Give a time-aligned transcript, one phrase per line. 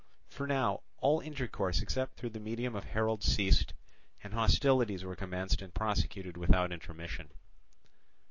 [0.29, 3.75] For now all intercourse except through the medium of heralds ceased,
[4.23, 7.29] and hostilities were commenced and prosecuted without intermission.